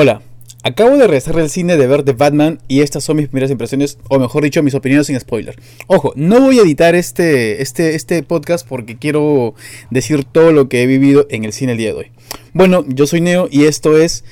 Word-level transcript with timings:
Hola, 0.00 0.22
acabo 0.62 0.96
de 0.96 1.08
regresar 1.08 1.34
del 1.34 1.50
cine 1.50 1.76
de 1.76 1.88
ver 1.88 2.04
The 2.04 2.12
Batman 2.12 2.60
y 2.68 2.82
estas 2.82 3.02
son 3.02 3.16
mis 3.16 3.26
primeras 3.26 3.50
impresiones, 3.50 3.98
o 4.08 4.20
mejor 4.20 4.44
dicho, 4.44 4.62
mis 4.62 4.76
opiniones 4.76 5.08
sin 5.08 5.18
spoiler. 5.18 5.56
Ojo, 5.88 6.12
no 6.14 6.40
voy 6.40 6.60
a 6.60 6.62
editar 6.62 6.94
este, 6.94 7.62
este, 7.62 7.96
este 7.96 8.22
podcast 8.22 8.64
porque 8.64 8.96
quiero 8.96 9.56
decir 9.90 10.22
todo 10.22 10.52
lo 10.52 10.68
que 10.68 10.84
he 10.84 10.86
vivido 10.86 11.26
en 11.30 11.44
el 11.44 11.52
cine 11.52 11.72
el 11.72 11.78
día 11.78 11.88
de 11.88 11.94
hoy. 11.94 12.12
Bueno, 12.52 12.84
yo 12.86 13.08
soy 13.08 13.20
Neo 13.20 13.48
y 13.50 13.64
esto 13.64 13.98
es 13.98 14.22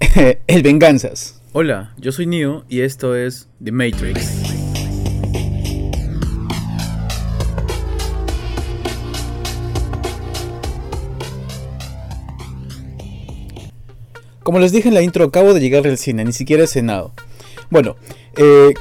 El 0.48 0.64
Venganzas. 0.64 1.40
Hola, 1.52 1.94
yo 1.98 2.10
soy 2.10 2.26
Neo 2.26 2.64
y 2.68 2.80
esto 2.80 3.14
es 3.14 3.48
The 3.62 3.70
Matrix. 3.70 4.51
Como 14.42 14.58
les 14.58 14.72
dije 14.72 14.88
en 14.88 14.94
la 14.94 15.02
intro, 15.02 15.24
acabo 15.24 15.54
de 15.54 15.60
llegar 15.60 15.82
del 15.82 15.98
cine, 15.98 16.24
ni 16.24 16.32
siquiera 16.32 16.64
he 16.64 16.66
cenado. 16.66 17.12
Bueno, 17.70 17.96
eh, 18.36 18.74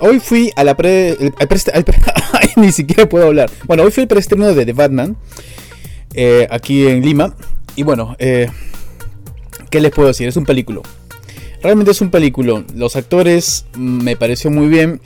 hoy 0.00 0.20
fui 0.20 0.50
a 0.56 0.64
la 0.64 0.76
pre... 0.76 1.16
ni 2.56 2.72
siquiera 2.72 3.08
puedo 3.08 3.26
hablar. 3.26 3.50
Bueno, 3.64 3.82
hoy 3.82 3.90
fui 3.90 4.02
al 4.02 4.08
preestreno 4.08 4.52
de 4.52 4.66
The 4.66 4.72
Batman, 4.72 5.16
eh, 6.14 6.46
aquí 6.50 6.86
en 6.86 7.02
Lima. 7.02 7.34
Y 7.76 7.82
bueno, 7.82 8.16
eh, 8.18 8.48
¿qué 9.70 9.80
les 9.80 9.92
puedo 9.92 10.08
decir? 10.08 10.28
Es 10.28 10.36
un 10.36 10.44
película. 10.44 10.80
Realmente 11.62 11.92
es 11.92 12.00
un 12.00 12.10
película. 12.10 12.64
Los 12.74 12.96
actores 12.96 13.66
mm, 13.74 14.02
me 14.02 14.16
pareció 14.16 14.50
muy 14.50 14.68
bien. 14.68 15.00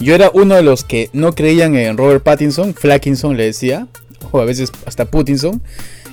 Yo 0.00 0.14
era 0.14 0.30
uno 0.32 0.54
de 0.54 0.62
los 0.62 0.84
que 0.84 1.10
no 1.12 1.34
creían 1.34 1.74
en 1.74 1.96
Robert 1.96 2.22
Pattinson, 2.22 2.74
Flackinson 2.74 3.36
le 3.36 3.44
decía, 3.44 3.88
o 4.30 4.40
a 4.40 4.44
veces 4.44 4.72
hasta 4.86 5.06
Putinson. 5.06 5.60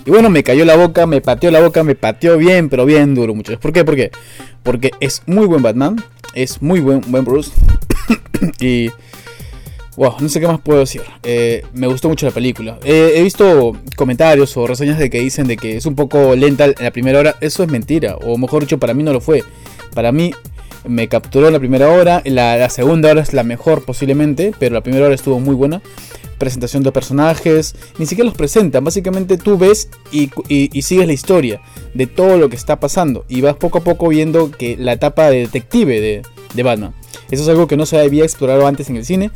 Y 0.06 0.12
bueno, 0.12 0.30
me 0.30 0.44
cayó 0.44 0.66
la 0.66 0.76
boca, 0.76 1.08
me 1.08 1.20
pateó 1.20 1.50
la 1.50 1.62
boca, 1.62 1.84
me 1.84 1.96
pateó 1.96 2.38
bien, 2.38 2.70
pero 2.70 2.86
bien 2.86 3.16
duro, 3.16 3.34
muchachos. 3.34 3.60
¿Por 3.60 3.74
qué? 3.74 3.84
¿Por 3.84 3.96
qué? 3.96 4.12
Porque 4.62 4.92
es 5.00 5.24
muy 5.26 5.48
buen 5.48 5.64
Batman, 5.64 5.96
es 6.36 6.62
muy 6.62 6.80
buen, 6.80 7.02
buen 7.08 7.26
Bruce. 7.26 7.52
y. 8.60 8.90
Wow, 9.98 10.16
no 10.20 10.30
sé 10.30 10.40
qué 10.40 10.48
más 10.48 10.60
puedo 10.60 10.82
decir. 10.82 11.02
Eh, 11.24 11.64
me 11.74 11.88
gustó 11.88 12.10
mucho 12.10 12.28
la 12.28 12.34
película. 12.34 12.78
Eh, 12.84 13.14
he 13.16 13.24
visto 13.24 13.76
comentarios 13.96 14.56
o 14.58 14.68
reseñas 14.68 15.00
de 15.00 15.10
que 15.10 15.22
dicen 15.22 15.48
de 15.48 15.56
que 15.56 15.78
es 15.78 15.86
un 15.86 15.96
poco 15.96 16.36
lenta 16.36 16.66
en 16.66 16.76
la 16.80 16.92
primera 16.92 17.18
hora. 17.18 17.36
Eso 17.40 17.64
es 17.64 17.72
mentira. 17.72 18.18
O 18.18 18.38
mejor 18.38 18.64
dicho, 18.64 18.78
para 18.78 18.94
mí 18.94 19.04
no 19.04 19.14
lo 19.14 19.22
fue. 19.22 19.44
Para 19.94 20.12
mí 20.12 20.34
me 20.86 21.08
capturó 21.08 21.48
en 21.48 21.54
la 21.54 21.60
primera 21.60 21.90
hora. 21.90 22.22
La, 22.26 22.58
la 22.58 22.70
segunda 22.70 23.10
hora 23.10 23.22
es 23.22 23.34
la 23.34 23.44
mejor 23.44 23.86
posiblemente. 23.86 24.52
Pero 24.60 24.76
la 24.76 24.82
primera 24.82 25.06
hora 25.06 25.16
estuvo 25.16 25.40
muy 25.40 25.56
buena 25.56 25.82
presentación 26.38 26.84
de 26.84 26.92
personajes, 26.92 27.76
ni 27.98 28.06
siquiera 28.06 28.28
los 28.28 28.38
presentan, 28.38 28.84
básicamente 28.84 29.38
tú 29.38 29.58
ves 29.58 29.90
y, 30.12 30.30
sigues 30.82 31.08
la 31.08 31.14
historia 31.14 31.62
de 31.94 32.08
todo 32.08 32.38
lo 32.38 32.50
que 32.50 32.56
está 32.56 32.80
pasando 32.80 33.26
y 33.28 33.42
vas 33.42 33.56
poco 33.56 33.80
a 33.80 33.84
poco 33.84 34.10
viendo 34.10 34.52
que 34.52 34.78
la 34.78 34.94
etapa 34.94 35.30
de 35.30 35.40
detective 35.40 36.24
de, 36.54 36.64
Batman. 36.64 36.94
Eso 37.32 37.44
es 37.44 37.50
algo 37.50 37.68
que 37.68 37.76
no 37.76 37.86
se 37.86 38.00
había 38.00 38.24
explorado 38.24 38.66
antes 38.66 38.90
en 38.90 38.96
el 38.96 39.06
cine, 39.06 39.30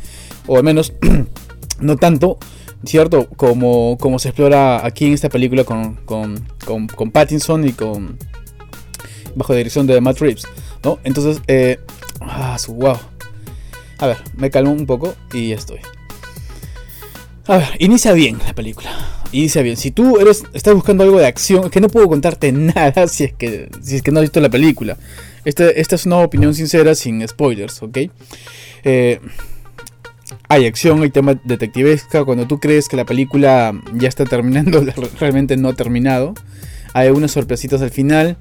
o 0.46 0.56
al 0.56 0.64
menos 0.64 0.94
no 1.80 1.96
tanto, 1.96 2.38
¿cierto? 2.84 3.28
Como, 3.36 3.98
como 4.00 4.18
se 4.18 4.28
explora 4.28 4.86
aquí 4.86 5.06
en 5.06 5.12
esta 5.12 5.28
película 5.28 5.64
con, 5.64 5.96
con, 6.06 6.46
con, 6.64 7.10
Pattinson 7.10 7.68
y 7.68 7.72
con... 7.72 8.16
bajo 9.34 9.54
dirección 9.54 9.86
de 9.86 10.00
Matt 10.00 10.18
Reeves, 10.20 10.44
¿no? 10.82 10.98
Entonces, 11.04 11.42
eh, 11.46 11.78
ah, 12.22 12.56
wow. 12.68 12.96
A 13.98 14.06
ver, 14.06 14.16
me 14.34 14.50
calmo 14.50 14.72
un 14.72 14.86
poco 14.86 15.14
y 15.34 15.50
ya 15.50 15.56
estoy. 15.56 15.80
A 17.50 17.56
ver, 17.56 17.68
inicia 17.80 18.12
bien 18.12 18.38
la 18.46 18.54
película. 18.54 18.92
Inicia 19.32 19.60
bien. 19.62 19.76
Si 19.76 19.90
tú 19.90 20.20
eres, 20.20 20.44
estás 20.54 20.72
buscando 20.72 21.02
algo 21.02 21.18
de 21.18 21.26
acción, 21.26 21.64
es 21.64 21.70
que 21.72 21.80
no 21.80 21.88
puedo 21.88 22.06
contarte 22.06 22.52
nada 22.52 23.08
si 23.08 23.24
es 23.24 23.32
que, 23.32 23.68
no 24.12 24.20
has 24.20 24.22
visto 24.22 24.40
la 24.40 24.48
película. 24.48 24.96
Esta, 25.44 25.68
esta 25.68 25.96
es 25.96 26.06
una 26.06 26.18
opinión 26.18 26.54
sincera 26.54 26.94
sin 26.94 27.26
spoilers, 27.26 27.82
¿ok? 27.82 27.98
Eh, 28.84 29.18
hay 30.48 30.66
acción, 30.66 31.02
hay 31.02 31.10
tema 31.10 31.40
detectivesca. 31.42 32.24
Cuando 32.24 32.46
tú 32.46 32.60
crees 32.60 32.88
que 32.88 32.96
la 32.96 33.04
película 33.04 33.72
ya 33.94 34.06
está 34.08 34.24
terminando, 34.26 34.86
realmente 35.18 35.56
no 35.56 35.70
ha 35.70 35.74
terminado. 35.74 36.34
Hay 36.92 37.08
unas 37.08 37.32
sorpresitas 37.32 37.82
al 37.82 37.90
final. 37.90 38.36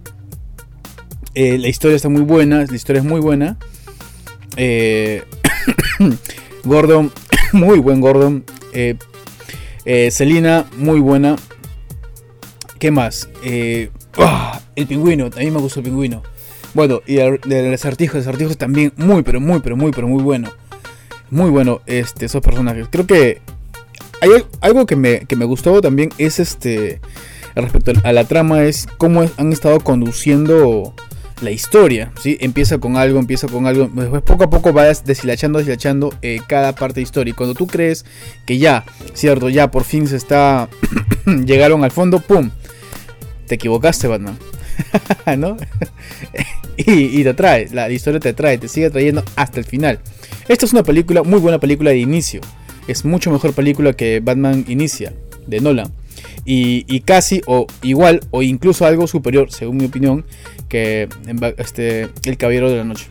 Eh, 1.34 1.58
la 1.58 1.68
historia 1.68 1.96
está 1.96 2.10
muy 2.10 2.22
buena, 2.22 2.64
la 2.64 2.76
historia 2.76 3.00
es 3.00 3.08
muy 3.08 3.22
buena. 3.22 3.58
Eh, 4.56 5.24
Gordon, 6.64 7.12
muy 7.54 7.80
buen 7.80 8.02
Gordon. 8.02 8.46
Eh, 8.74 8.96
eh, 9.86 10.12
Selina, 10.12 10.66
muy 10.78 11.00
buena. 11.00 11.36
¿Qué 12.80 12.92
más? 12.92 13.30
Eh, 13.44 13.90
ah, 14.18 14.62
el 14.76 14.88
pingüino, 14.88 15.26
a 15.36 15.40
mí 15.40 15.52
me 15.52 15.60
gustó 15.60 15.80
el 15.80 15.86
pingüino. 15.86 16.24
Bueno, 16.74 17.02
y 17.06 17.18
el, 17.18 17.40
el 17.52 17.74
acertijo, 17.74 18.18
el 18.18 18.22
acertijo 18.22 18.56
también 18.56 18.94
muy, 18.96 19.24
pero 19.24 19.42
muy, 19.42 19.60
pero 19.60 19.76
muy, 19.76 19.92
pero 19.92 20.08
muy 20.08 20.24
bueno. 20.24 20.52
Muy 21.32 21.50
bueno 21.50 21.82
este, 21.86 22.26
esos 22.26 22.42
personajes. 22.42 22.88
Creo 22.90 23.06
que 23.06 23.42
hay 24.22 24.32
algo 24.62 24.86
que 24.86 24.96
me, 24.96 25.26
que 25.26 25.36
me 25.36 25.46
gustó 25.46 25.82
también 25.82 26.10
es 26.18 26.40
este 26.40 27.00
respecto 27.56 27.92
a 28.04 28.14
la 28.14 28.24
trama 28.24 28.64
es 28.64 28.88
cómo 28.98 29.26
han 29.38 29.52
estado 29.52 29.80
conduciendo 29.80 30.94
la 31.42 31.52
historia, 31.52 32.12
¿sí? 32.22 32.38
Empieza 32.42 32.78
con 32.78 32.98
algo, 32.98 33.20
empieza 33.20 33.48
con 33.48 33.66
algo, 33.66 33.90
después 33.94 34.22
poco 34.24 34.44
a 34.44 34.50
poco 34.50 34.74
vas 34.74 35.06
deshilachando, 35.06 35.60
deshilachando 35.60 36.14
eh, 36.22 36.40
cada 36.48 36.74
parte 36.74 36.96
de 36.96 37.04
historia. 37.04 37.32
Y 37.32 37.36
cuando 37.36 37.56
tú 37.56 37.68
crees 37.68 38.06
que 38.46 38.58
ya, 38.58 38.86
cierto, 39.14 39.50
ya 39.50 39.72
por 39.72 39.84
fin 39.84 40.08
se 40.08 40.18
está, 40.18 40.70
llegaron 41.46 41.84
al 41.84 41.92
fondo, 41.92 42.20
¡pum! 42.20 42.50
Te 43.48 43.56
equivocaste, 43.56 44.08
Batman. 44.08 44.38
¿No? 45.38 45.58
y, 46.78 47.24
te 47.24 47.34
trae, 47.34 47.68
la 47.72 47.90
historia 47.90 48.20
te 48.20 48.34
trae, 48.34 48.58
te 48.58 48.68
sigue 48.68 48.90
trayendo 48.90 49.24
hasta 49.36 49.60
el 49.60 49.66
final. 49.66 50.00
Esta 50.48 50.66
es 50.66 50.74
una 50.74 50.84
película, 50.84 51.24
muy 51.24 51.40
buena 51.40 51.60
película 51.60 51.92
de 51.92 51.98
inicio. 51.98 52.42
Es 52.88 53.06
mucho 53.06 53.32
mejor 53.32 53.54
película 53.54 53.94
que 53.94 54.20
Batman 54.20 54.66
Inicia, 54.68 55.14
de 55.46 55.60
Nolan. 55.60 55.92
Y, 56.46 57.02
casi 57.02 57.42
o 57.46 57.68
igual 57.84 58.22
o 58.32 58.42
incluso 58.42 58.86
algo 58.86 59.08
superior, 59.08 59.52
según 59.52 59.78
mi 59.78 59.86
opinión, 59.86 60.26
que 60.68 61.08
este, 61.58 62.10
El 62.24 62.38
Caballero 62.38 62.70
de 62.70 62.78
la 62.78 62.84
Noche. 62.84 63.08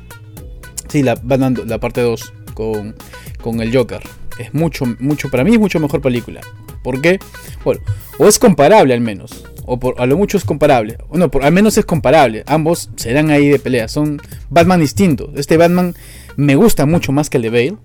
Sí, 0.89 1.03
la, 1.03 1.21
la 1.25 1.79
parte 1.79 2.01
2 2.01 2.33
con, 2.55 2.97
con 3.41 3.61
el 3.61 3.75
Joker. 3.75 4.01
Es 4.39 4.55
mucho, 4.55 4.85
mucho, 4.99 5.31
para 5.31 5.45
mí 5.45 5.59
mucho 5.59 5.81
mejor 5.81 6.01
película. 6.01 6.41
¿Por 6.83 7.01
qué? 7.01 7.19
Bueno, 7.65 7.81
o 8.19 8.27
es 8.27 8.39
comparable 8.39 8.95
al 8.95 9.01
menos. 9.01 9.45
O 9.67 9.79
por, 9.79 10.01
a 10.01 10.07
lo 10.07 10.17
mucho 10.17 10.39
es 10.39 10.45
comparable. 10.45 10.97
O 11.09 11.19
no, 11.19 11.31
por, 11.31 11.45
al 11.45 11.53
menos 11.53 11.77
es 11.77 11.85
comparable. 11.85 12.45
Ambos 12.47 12.91
se 12.97 13.13
dan 13.13 13.31
ahí 13.31 13.49
de 13.49 13.59
pelea. 13.59 13.89
Son 13.89 14.21
Batman 14.49 14.81
distintos. 14.81 15.31
Este 15.37 15.57
Batman 15.57 15.95
me 16.37 16.57
gusta 16.57 16.87
mucho 16.87 17.13
más 17.13 17.29
que 17.29 17.37
el 17.37 17.43
de 17.43 17.51
Bale. 17.51 17.77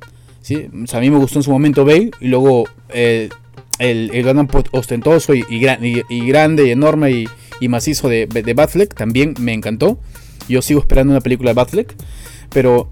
¿sí? 0.42 0.70
a 0.94 1.00
mí 1.00 1.10
me 1.10 1.18
gustó 1.18 1.40
en 1.40 1.44
su 1.44 1.52
momento 1.52 1.84
Bale. 1.86 2.12
Y 2.22 2.28
luego 2.28 2.66
eh, 2.90 3.30
el, 3.84 4.12
el 4.14 4.24
Batman 4.24 4.48
ostentoso 4.72 5.34
y, 5.34 5.44
grande 5.60 6.68
y 6.68 6.72
enorme 6.72 7.28
y, 7.60 7.68
macizo 7.68 8.10
de, 8.10 8.28
de 8.28 8.54
Batfleck 8.54 8.94
también 8.94 9.36
me 9.40 9.54
encantó. 9.54 10.00
Yo 10.50 10.62
sigo 10.62 10.80
esperando 10.80 11.12
una 11.12 11.22
película 11.22 11.52
de 11.52 11.56
Batfleck, 11.56 11.96
pero 12.50 12.90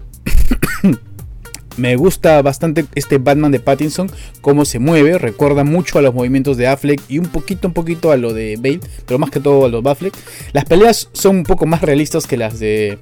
me 1.76 1.96
gusta 1.96 2.40
bastante 2.42 2.84
este 2.94 3.18
Batman 3.18 3.52
de 3.52 3.60
Pattinson, 3.60 4.10
cómo 4.40 4.64
se 4.64 4.78
mueve, 4.78 5.18
recuerda 5.18 5.64
mucho 5.64 5.98
a 5.98 6.02
los 6.02 6.14
movimientos 6.14 6.56
de 6.56 6.66
Affleck 6.66 7.00
y 7.08 7.18
un 7.18 7.26
poquito, 7.26 7.68
un 7.68 7.74
poquito 7.74 8.12
a 8.12 8.16
lo 8.16 8.32
de 8.32 8.56
Bale, 8.56 8.80
pero 9.06 9.18
más 9.18 9.30
que 9.30 9.40
todo 9.40 9.64
a 9.66 9.68
los 9.68 9.82
Batfleck. 9.82 10.14
Las 10.52 10.64
peleas 10.64 11.08
son 11.12 11.36
un 11.36 11.44
poco 11.44 11.66
más 11.66 11.82
realistas 11.82 12.26
que 12.26 12.36
las 12.36 12.58
de 12.58 12.98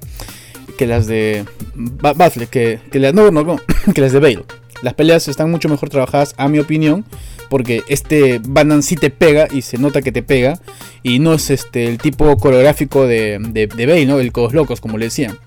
que 0.77 0.87
las 0.87 1.07
de 1.07 1.45
Batfleck, 1.75 2.49
que, 2.49 2.79
no, 3.13 3.31
no, 3.31 3.59
que 3.93 4.01
las 4.01 4.13
de 4.13 4.19
Bale. 4.19 4.43
Las 4.81 4.93
peleas 4.93 5.27
están 5.27 5.51
mucho 5.51 5.69
mejor 5.69 5.89
trabajadas, 5.89 6.33
a 6.37 6.47
mi 6.47 6.59
opinión, 6.59 7.05
porque 7.49 7.83
este 7.87 8.39
Batman 8.43 8.83
sí 8.83 8.95
te 8.95 9.09
pega 9.09 9.47
y 9.51 9.61
se 9.61 9.77
nota 9.77 10.01
que 10.01 10.11
te 10.11 10.23
pega 10.23 10.59
y 11.03 11.19
no 11.19 11.33
es 11.33 11.49
este 11.49 11.87
el 11.87 11.97
tipo 11.97 12.35
coreográfico 12.37 13.05
de, 13.05 13.37
de, 13.39 13.67
Bale, 13.85 14.05
¿no? 14.05 14.19
El 14.19 14.31
Codos 14.31 14.53
Locos, 14.53 14.81
como 14.81 14.97
le 14.97 15.05
decían. 15.05 15.37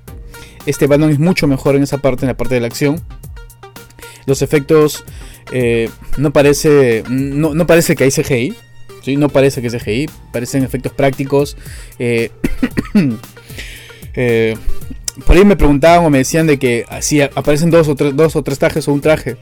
Este 0.66 0.86
Batman 0.86 1.10
es 1.10 1.18
mucho 1.18 1.46
mejor 1.46 1.76
en 1.76 1.82
esa 1.82 1.98
parte, 1.98 2.24
en 2.24 2.28
la 2.28 2.36
parte 2.36 2.54
de 2.54 2.60
la 2.60 2.66
acción. 2.66 3.00
Los 4.26 4.42
efectos 4.42 5.04
eh, 5.52 5.90
no 6.16 6.32
parece 6.32 7.04
no, 7.08 7.54
no, 7.54 7.66
parece 7.66 7.96
que 7.96 8.04
hay 8.04 8.10
CGI, 8.10 8.54
¿sí? 9.02 9.16
no 9.16 9.28
parece 9.28 9.60
que 9.60 9.66
es 9.68 9.74
CGI, 9.74 10.08
parecen 10.32 10.62
efectos 10.62 10.92
prácticos. 10.92 11.56
Eh, 11.98 12.30
eh, 14.14 14.56
por 15.26 15.36
ahí 15.36 15.44
me 15.44 15.56
preguntaban 15.56 16.04
o 16.04 16.10
me 16.10 16.18
decían 16.18 16.46
de 16.46 16.58
que 16.58 16.86
si 17.00 17.20
aparecen 17.20 17.70
dos 17.70 17.88
o 17.88 17.94
tres, 17.94 18.14
dos 18.16 18.36
o 18.36 18.42
tres 18.42 18.58
trajes 18.58 18.88
o 18.88 18.92
un 18.92 19.00
traje. 19.00 19.36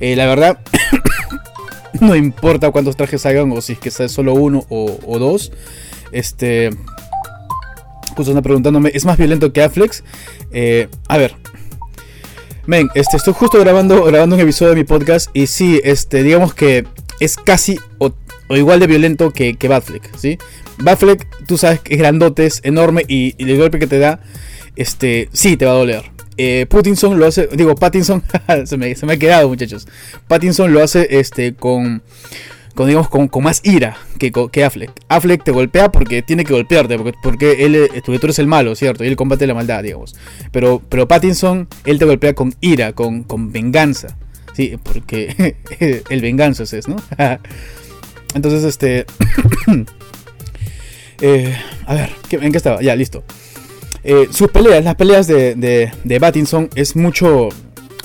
la 0.00 0.26
verdad, 0.26 0.58
no 2.00 2.16
importa 2.16 2.70
cuántos 2.70 2.96
trajes 2.96 3.24
hagan 3.26 3.52
o 3.52 3.60
si 3.60 3.74
es 3.74 3.78
que 3.78 3.90
sea 3.90 4.08
solo 4.08 4.34
uno 4.34 4.64
o, 4.68 5.18
dos. 5.18 5.52
Este. 6.12 6.70
Justo 8.16 8.32
anda 8.32 8.42
preguntándome, 8.42 8.90
¿es 8.92 9.04
más 9.04 9.16
violento 9.16 9.52
que 9.52 9.62
Afflex? 9.62 10.02
Eh, 10.52 10.88
a 11.08 11.16
ver. 11.16 11.36
Men, 12.66 12.88
este, 12.94 13.16
estoy 13.16 13.34
justo 13.34 13.58
grabando, 13.58 14.04
grabando 14.04 14.36
un 14.36 14.42
episodio 14.42 14.70
de 14.70 14.76
mi 14.76 14.84
podcast 14.84 15.30
y 15.32 15.46
sí, 15.46 15.80
este, 15.82 16.22
digamos 16.22 16.54
que 16.54 16.86
es 17.18 17.36
casi 17.36 17.78
o 17.98 18.12
igual 18.56 18.80
de 18.80 18.86
violento 18.86 19.30
que, 19.30 19.54
que 19.54 19.68
Batfleck, 19.68 20.16
¿sí? 20.16 20.38
Batfleck, 20.78 21.46
tú 21.46 21.56
sabes 21.56 21.80
que 21.80 21.94
es 21.94 22.00
grandote, 22.00 22.46
es 22.46 22.60
enorme 22.64 23.04
y, 23.06 23.34
el 23.38 23.56
golpe 23.56 23.78
que 23.78 23.86
te 23.86 23.98
da, 23.98 24.20
este, 24.76 25.28
sí, 25.32 25.56
te 25.56 25.64
va 25.64 25.72
a 25.72 25.76
doler. 25.76 26.04
Eh, 26.36 26.66
Pattinson 26.66 27.18
lo 27.18 27.26
hace, 27.26 27.48
digo, 27.52 27.74
Pattinson, 27.74 28.22
se, 28.64 28.76
me, 28.78 28.94
se, 28.94 29.04
me, 29.04 29.12
ha 29.14 29.16
quedado 29.18 29.48
muchachos. 29.48 29.86
Pattinson 30.26 30.72
lo 30.72 30.82
hace 30.82 31.06
este, 31.18 31.54
con, 31.54 32.02
con, 32.74 32.86
digamos, 32.86 33.10
con, 33.10 33.28
con 33.28 33.44
más 33.44 33.60
ira 33.62 33.98
que, 34.18 34.32
que, 34.50 34.64
Affleck. 34.64 34.90
Affleck 35.08 35.44
te 35.44 35.50
golpea 35.50 35.92
porque 35.92 36.22
tiene 36.22 36.44
que 36.44 36.54
golpearte, 36.54 36.96
porque, 36.96 37.12
porque 37.22 37.66
él, 37.66 37.90
tú 38.02 38.12
eres 38.14 38.38
el 38.38 38.46
malo, 38.46 38.74
¿cierto? 38.74 39.04
Y 39.04 39.08
él 39.08 39.16
combate 39.16 39.46
la 39.46 39.52
maldad, 39.52 39.82
digamos. 39.82 40.16
Pero, 40.50 40.80
pero 40.88 41.06
Pattinson, 41.06 41.68
él 41.84 41.98
te 41.98 42.06
golpea 42.06 42.34
con 42.34 42.54
ira, 42.62 42.94
con, 42.94 43.24
con 43.24 43.52
venganza. 43.52 44.16
Sí, 44.54 44.78
porque 44.82 45.56
el 46.08 46.20
venganza 46.22 46.62
es, 46.62 46.88
¿no? 46.88 46.96
Entonces, 48.34 48.64
este... 48.64 49.04
Eh, 51.22 51.54
a 51.84 51.92
ver, 51.92 52.10
¿en 52.30 52.50
qué 52.50 52.56
estaba? 52.56 52.80
Ya, 52.80 52.96
listo. 52.96 53.22
Eh, 54.02 54.28
sus 54.30 54.50
peleas, 54.50 54.84
las 54.84 54.94
peleas 54.94 55.26
de, 55.26 55.54
de, 55.54 55.92
de 56.04 56.18
Battinson 56.18 56.70
es 56.74 56.96
mucho, 56.96 57.50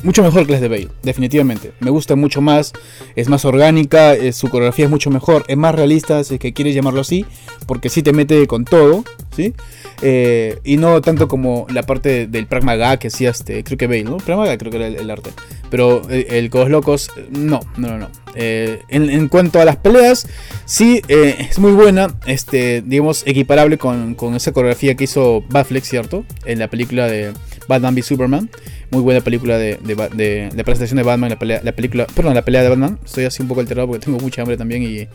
mucho 0.06 0.24
mejor 0.24 0.46
que 0.46 0.54
las 0.54 0.62
de 0.62 0.70
Bale, 0.70 0.88
definitivamente. 1.04 1.74
Me 1.80 1.90
gusta 1.90 2.16
mucho 2.16 2.40
más, 2.40 2.74
es 3.16 3.28
más 3.28 3.44
orgánica, 3.44 4.14
eh, 4.14 4.32
su 4.32 4.50
coreografía 4.50 4.86
es 4.86 4.92
mucho 4.92 5.10
mejor, 5.10 5.44
es 5.48 5.58
más 5.58 5.74
realista, 5.74 6.24
si 6.24 6.36
es 6.36 6.40
que 6.40 6.54
quieres 6.54 6.76
llamarlo 6.76 7.02
así, 7.02 7.26
porque 7.66 7.90
sí 7.90 8.04
te 8.04 8.14
mete 8.14 8.46
con 8.48 8.66
todo, 8.66 9.04
¿sí? 9.36 9.54
Eh, 10.02 10.60
y 10.64 10.78
no 10.78 11.02
tanto 11.02 11.28
como 11.28 11.66
la 11.70 11.84
parte 11.84 12.28
del 12.28 12.46
Pragma 12.46 12.98
que 12.98 13.08
hacía 13.08 13.32
este, 13.32 13.64
creo 13.64 13.78
que 13.78 13.88
Bale, 13.88 14.04
¿no? 14.04 14.18
Pragma 14.18 14.46
creo 14.58 14.72
que 14.72 14.78
era 14.78 14.88
el, 14.88 15.10
arte. 15.10 15.32
Pero 15.70 16.08
el, 16.10 16.28
el 16.30 16.50
Codos 16.50 16.70
Locos, 16.70 17.12
no, 17.32 17.60
no, 17.76 17.88
no. 17.90 17.98
no. 17.98 18.10
Eh, 18.36 18.82
en, 18.90 19.28
cuanto 19.30 19.62
a 19.62 19.66
las 19.66 19.78
peleas, 19.78 20.28
sí, 20.66 21.02
es 21.08 21.58
muy 21.58 21.72
buena, 21.72 22.14
este, 22.28 22.84
digamos, 22.86 23.24
equiparable 23.26 23.78
con, 23.78 24.14
con 24.14 24.36
esa 24.36 24.52
coreografía 24.52 24.96
que 24.96 25.06
hizo 25.06 25.44
Batfleck, 25.50 25.84
¿cierto? 25.84 26.26
En 26.46 26.60
la 26.60 26.68
película 26.68 27.08
de 27.08 27.34
Batman 27.68 27.96
v 27.96 28.02
Superman. 28.04 28.50
Muy 28.92 29.02
buena 29.02 29.22
película 29.22 29.58
de, 29.58 29.78
de, 29.78 30.50
la 30.56 30.64
presentación 30.64 30.98
de 30.98 31.04
Batman, 31.04 31.30
la 31.30 31.40
pelea, 31.40 31.62
la 31.64 31.72
película, 31.72 32.06
perdón, 32.16 32.34
la 32.36 32.44
pelea 32.44 32.64
de 32.64 32.70
Batman. 32.70 33.00
Estoy 33.04 33.26
así 33.26 33.42
un 33.42 33.48
poco 33.48 33.62
alterado 33.62 33.88
porque 33.88 34.06
tengo 34.06 34.20
mucha 34.20 34.42
hambre 34.42 34.58
también 34.58 34.84
y, 34.84 35.08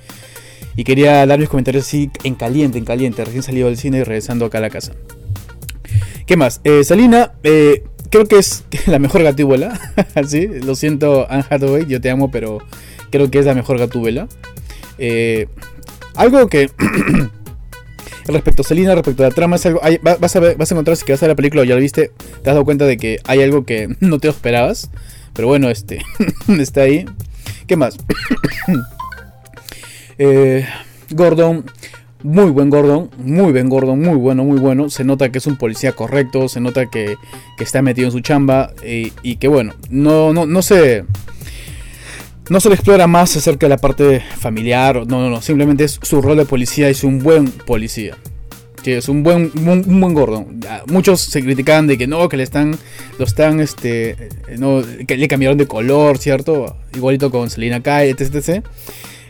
y 0.77 0.85
quería 0.85 1.25
dar 1.27 1.39
mis 1.39 1.49
comentarios 1.49 1.87
así 1.87 2.11
en 2.25 2.35
caliente, 2.35 2.79
en 2.79 2.85
caliente, 2.85 3.25
recién 3.25 3.43
salido 3.43 3.69
del 3.69 3.77
cine 3.77 3.99
y 3.99 4.03
regresando 4.03 4.47
acá 4.47 4.59
a 4.59 4.63
la 4.63 4.71
casa. 4.71 4.93
¿Qué 6.27 6.37
más? 6.37 6.61
Eh, 6.65 6.85
Salina, 6.85 7.33
eh, 7.43 7.85
creo 8.11 8.27
que 8.27 8.39
es 8.39 8.65
la 8.87 8.99
mejor 8.99 9.23
gatúbela. 9.23 9.79
sí, 10.27 10.47
lo 10.47 10.75
siento, 10.75 11.27
Anne 11.31 11.45
Hathaway, 11.49 11.87
yo 11.87 12.01
te 12.01 12.11
amo, 12.11 12.31
pero 12.31 12.59
creo 13.11 13.31
que 13.31 13.39
es 13.39 13.47
la 13.47 13.55
mejor 13.55 13.79
gatúbela. 13.79 14.29
Eh, 14.99 15.49
algo 16.15 16.49
que 16.49 16.71
respecto 18.27 18.63
a 18.63 18.65
Selina, 18.65 18.95
respecto 18.95 19.25
a 19.25 19.29
la 19.29 19.35
trama, 19.35 19.57
es 19.57 19.67
algo, 19.67 19.81
vas, 20.03 20.37
a 20.37 20.41
vas 20.41 20.71
a 20.71 20.75
encontrar 20.75 20.97
si 20.97 21.05
que 21.05 21.13
vas 21.13 21.23
a 21.23 21.29
la 21.29 21.35
película 21.35 21.63
o 21.63 21.65
ya 21.65 21.75
la 21.75 21.81
viste, 21.81 22.11
te 22.43 22.51
has 22.51 22.55
dado 22.55 22.65
cuenta 22.65 22.87
de 22.87 22.97
que 22.97 23.19
hay 23.25 23.43
algo 23.43 23.65
que 23.65 23.89
no 24.01 24.19
te 24.19 24.29
esperabas. 24.29 24.91
Pero 25.33 25.49
bueno, 25.49 25.71
este 25.71 26.03
está 26.49 26.83
ahí. 26.83 27.07
¿Qué 27.67 27.77
más? 27.77 27.97
Eh, 30.23 30.67
Gordon, 31.09 31.65
muy 32.23 32.51
buen 32.51 32.69
Gordon, 32.69 33.09
muy 33.17 33.53
buen 33.53 33.71
Gordon, 33.71 33.99
muy 33.99 34.17
bueno, 34.17 34.45
muy 34.45 34.59
bueno. 34.59 34.91
Se 34.91 35.03
nota 35.03 35.33
que 35.33 35.39
es 35.39 35.47
un 35.47 35.57
policía 35.57 35.93
correcto, 35.93 36.47
se 36.51 36.61
nota 36.61 36.91
que, 36.91 37.17
está 37.59 37.81
metido 37.81 38.09
en 38.09 38.13
su 38.13 38.21
chamba 38.21 38.75
y, 38.87 39.15
y 39.23 39.37
que 39.37 39.49
bueno, 39.49 39.73
no, 39.89 40.35
no, 40.35 40.45
no 40.45 40.61
se 40.61 41.07
no 42.51 42.59
se 42.59 42.69
le 42.69 42.75
explora 42.75 43.07
más 43.07 43.37
acerca 43.37 43.67
de 43.67 43.71
la 43.71 43.77
parte 43.77 44.23
familiar, 44.39 45.07
no, 45.07 45.21
no, 45.21 45.31
no, 45.31 45.41
simplemente 45.41 45.85
es 45.85 46.01
su 46.03 46.21
rol 46.21 46.37
de 46.37 46.45
policía, 46.45 46.89
es 46.89 47.05
un 47.05 47.21
buen 47.21 47.47
policía. 47.47 48.19
Que 48.83 48.97
es 48.97 49.09
un 49.09 49.23
buen, 49.23 49.53
un, 49.55 50.01
buen 50.01 50.15
gordo. 50.15 50.47
Muchos 50.87 51.21
se 51.21 51.43
critican 51.43 51.87
de 51.87 51.99
que 51.99 52.07
no, 52.07 52.29
que 52.29 52.39
le 52.39 52.43
están, 52.43 52.77
lo 53.19 53.27
están, 53.27 53.61
este, 53.61 54.31
no, 54.59 54.83
que 55.07 55.17
le 55.17 55.29
cambiaron 55.29 55.59
de 55.59 55.67
color, 55.67 56.17
¿cierto? 56.17 56.77
Igualito 56.95 57.31
con 57.31 57.51
Selina 57.51 57.83
Kai, 57.83 58.09
etc, 58.09 58.35
etc. 58.35 58.65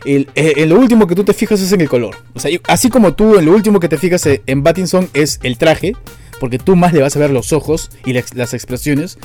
El, 0.05 0.29
eh, 0.35 0.65
lo 0.65 0.79
último 0.79 1.05
que 1.05 1.15
tú 1.15 1.25
te 1.25 1.33
fijas 1.33 1.61
es 1.61 1.71
en 1.73 1.81
el 1.81 1.89
color. 1.89 2.15
O 2.33 2.39
sea, 2.39 2.49
así 2.69 2.89
como 2.89 3.13
tú, 3.13 3.37
en 3.37 3.45
lo 3.45 3.51
último 3.51 3.81
que 3.81 3.89
te 3.89 3.97
fijas 3.97 4.25
en 4.25 4.63
Battinson 4.63 5.09
es 5.13 5.39
el 5.43 5.57
traje, 5.57 5.93
porque 6.41 6.57
tú 6.57 6.75
más 6.75 6.91
le 6.91 7.01
vas 7.01 7.15
a 7.15 7.19
ver 7.19 7.29
los 7.29 7.53
ojos 7.53 7.91
y 8.03 8.13
las 8.13 8.53
expresiones 8.55 9.19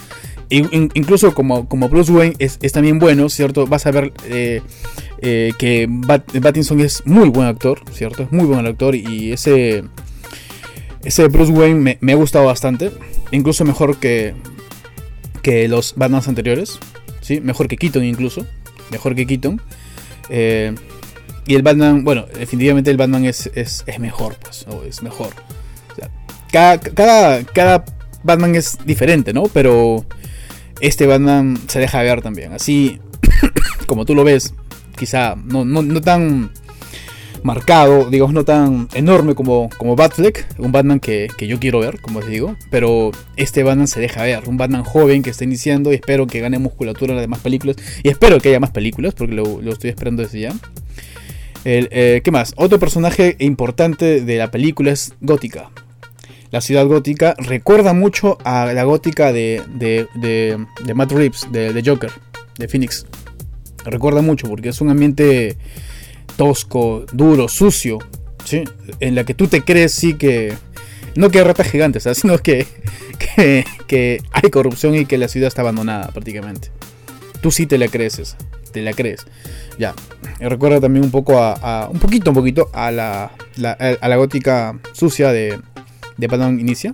incluso 0.51 1.35
como, 1.35 1.69
como 1.69 1.89
Bruce 1.89 2.13
Wayne 2.13 2.37
es, 2.39 2.59
también 2.73 2.99
bueno, 2.99 3.29
¿cierto? 3.29 3.67
Vas 3.67 3.87
a 3.87 3.91
ver 3.91 4.13
eh, 4.27 4.63
eh, 5.21 5.53
que 5.59 5.87
Battinson 5.89 6.81
es 6.81 7.05
muy 7.07 7.29
buen 7.29 7.49
actor, 7.49 7.81
¿cierto? 7.93 8.25
Es 8.25 8.33
muy 8.33 8.45
buen 8.45 8.65
actor 8.67 8.95
y 8.95 9.33
ese, 9.33 9.85
ese 11.05 11.29
Bruce 11.29 11.53
Wayne 11.53 11.99
me, 12.01 12.13
ha 12.13 12.17
gustado 12.17 12.47
bastante. 12.47 12.93
Incluso 13.33 13.65
mejor 13.65 13.97
que, 13.99 14.35
que 15.43 15.67
los 15.69 15.95
Batmans 15.97 16.29
anteriores, 16.29 16.79
¿sí? 17.23 17.41
Mejor 17.41 17.67
que 17.67 17.77
Keaton 17.77 18.05
incluso. 18.05 18.47
Mejor 18.91 19.17
que 19.17 19.27
Keaton. 19.27 19.61
Eh, 20.29 20.75
y 21.45 21.55
el 21.55 21.63
Batman, 21.63 22.05
bueno, 22.05 22.27
definitivamente 22.39 22.91
el 22.91 22.97
Batman 22.97 23.25
es, 23.25 23.51
es, 23.55 23.85
mejor, 23.99 24.37
pues, 24.37 24.67
es 24.89 25.03
mejor. 25.03 25.31
Cada, 26.51 27.43
cada, 27.45 27.85
Batman 28.23 28.55
es 28.57 28.79
diferente, 28.85 29.33
¿no? 29.33 29.45
Pero 29.45 30.05
este 30.81 31.07
Batman 31.07 31.59
se 31.69 31.79
deja 31.79 32.03
ver 32.03 32.23
también. 32.23 32.53
Así 32.53 33.01
como 33.87 34.05
tú 34.05 34.15
lo 34.15 34.25
ves, 34.25 34.55
quizá 34.97 35.37
no, 35.37 35.65
no, 35.65 36.01
tan 36.01 36.51
marcado, 37.43 38.11
digamos, 38.11 38.35
no 38.35 38.45
tan 38.45 38.89
enorme 38.95 39.37
como, 39.37 39.71
como 39.79 39.95
Batfleck, 39.95 40.47
un 40.59 40.73
Batman 40.73 40.99
que, 40.99 41.29
yo 41.39 41.61
quiero 41.61 41.79
ver, 41.79 42.01
como 42.01 42.21
les 42.21 42.29
digo, 42.29 42.57
pero 42.71 43.13
este 43.37 43.63
Batman 43.63 43.87
se 43.87 44.01
deja 44.01 44.25
ver, 44.25 44.49
un 44.49 44.57
Batman 44.57 44.83
joven 44.83 45.23
que 45.23 45.31
está 45.31 45.45
iniciando 45.45 45.93
y 45.93 45.95
espero 45.95 46.27
que 46.27 46.41
gane 46.41 46.59
musculatura 46.59 47.13
en 47.13 47.17
las 47.17 47.23
demás 47.23 47.41
películas, 47.41 47.77
y 48.03 48.09
espero 48.09 48.41
que 48.41 48.49
haya 48.49 48.59
más 48.59 48.73
películas, 48.73 49.15
porque 49.15 49.35
lo, 49.35 49.61
estoy 49.71 49.91
esperando 49.91 50.23
desde 50.23 50.41
ya. 50.41 50.55
Eh, 51.65 52.21
¿Qué 52.25 52.31
más? 52.31 52.55
Otro 52.57 52.81
personaje 52.81 53.37
importante 53.39 54.21
de 54.21 54.37
la 54.39 54.51
película 54.51 54.93
es 54.93 55.15
Gótica 55.21 55.71
la 56.51 56.61
ciudad 56.61 56.87
gótica 56.87 57.35
recuerda 57.39 57.93
mucho 57.93 58.39
a 58.45 58.73
la 58.73 58.85
gótica 58.85 59.33
de, 59.33 59.63
de, 59.75 60.07
de, 60.15 60.95
Matt 60.95 61.13
Reeves, 61.13 61.47
de, 61.51 61.83
Joker, 61.85 62.11
de 62.59 62.69
Phoenix. 62.69 63.07
Recuerda 63.85 64.23
mucho 64.23 64.49
porque 64.49 64.69
es 64.69 64.81
un 64.81 64.91
ambiente 64.91 65.57
tosco, 66.37 67.05
duro, 67.13 67.49
sucio, 67.49 67.99
¿sí? 68.45 68.65
en 69.01 69.15
la 69.15 69.25
que 69.25 69.35
tú 69.35 69.49
te 69.49 69.63
crees 69.63 69.93
sí 69.93 70.15
que... 70.15 70.55
No 71.17 71.31
que 71.31 71.39
hay 71.39 71.45
ratas 71.45 71.71
gigantes, 71.71 72.07
sino 72.15 72.39
que, 72.39 72.67
que, 73.87 74.23
hay 74.31 74.51
corrupción 74.51 74.95
y 74.95 75.07
que 75.07 75.19
la 75.19 75.29
ciudad 75.29 75.49
está 75.49 75.63
abandonada 75.63 76.09
prácticamente. 76.09 76.71
Tú 77.41 77.51
sí 77.51 77.67
te 77.67 77.79
la 77.79 77.89
crees, 77.89 78.37
te 78.73 78.83
la 78.83 78.93
crees. 78.93 79.27
Ya, 79.79 79.95
recuerda 80.41 80.81
también 80.81 81.05
un 81.05 81.11
poco 81.11 81.39
a, 81.39 81.89
un 81.91 81.99
poquito, 81.99 82.31
un 82.31 82.37
poquito 82.37 82.71
a 82.73 82.91
la, 82.91 83.33
a 83.63 84.09
la 84.09 84.17
gótica 84.17 84.79
sucia 84.93 85.33
de, 85.33 85.59
de 86.17 86.27
Batman 86.27 86.61
Inicia. 86.61 86.93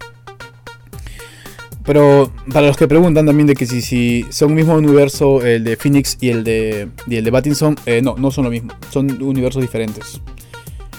Pero 1.85 2.33
para 2.53 2.69
los 2.69 2.77
que 2.77 2.87
preguntan 2.87 3.27
también 3.27 3.47
de 3.47 3.55
que 3.55 3.67
si, 3.67 3.83
si 3.83 4.25
son 4.31 4.55
mismo 4.55 4.75
universo 4.75 5.45
el 5.45 5.65
de 5.65 5.77
Phoenix 5.77 6.17
y 6.21 6.29
el 6.29 6.45
de, 6.45 6.89
y 7.09 7.17
el 7.17 7.25
de 7.25 7.31
Battinson, 7.31 7.77
eh, 7.87 8.01
no, 8.03 8.15
no 8.17 8.31
son 8.31 8.45
lo 8.45 8.51
mismo, 8.51 8.73
son 8.91 9.21
universos 9.21 9.63
diferentes. 9.63 10.21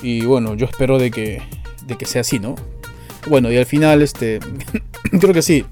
Y 0.01 0.25
bueno, 0.25 0.55
yo 0.55 0.65
espero 0.65 0.99
de 0.99 1.09
que, 1.09 1.41
de 1.87 1.95
que 1.95 2.05
sea 2.05 2.21
así, 2.21 2.39
¿no? 2.39 2.55
Bueno, 3.29 3.49
y 3.49 3.57
al 3.57 3.65
final, 3.65 4.01
este, 4.01 4.39
creo 5.19 5.33
que 5.33 5.41
sí, 5.41 5.63